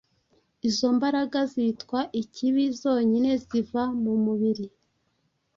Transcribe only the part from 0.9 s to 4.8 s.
mbaraga, zitwa Ikibi, zonyine ziva mu mubiri